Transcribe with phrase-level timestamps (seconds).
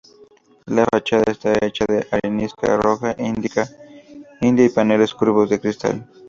[0.65, 3.69] La fachada está hecha de arenisca roja india
[4.41, 6.09] y paneles curvos de cristal.